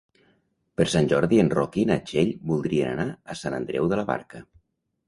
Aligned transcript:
Per 0.79 0.87
Sant 0.93 1.09
Jordi 1.11 1.39
en 1.43 1.51
Roc 1.57 1.77
i 1.83 1.85
na 1.91 1.99
Txell 2.09 2.33
voldrien 2.55 2.91
anar 3.07 3.07
a 3.35 3.39
Sant 3.45 3.61
Andreu 3.61 3.93
de 3.95 4.03
la 4.03 4.09
Barca. 4.15 4.45